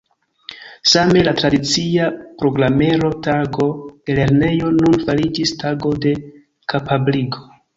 Same 0.91 1.21
la 1.27 1.33
tradicia 1.41 2.07
programero 2.39 3.11
Tago 3.29 3.69
de 4.09 4.17
lernejo 4.21 4.73
nun 4.79 4.99
fariĝis 5.05 5.55
Tago 5.63 5.97
de 6.07 6.19
kapabligo. 6.75 7.47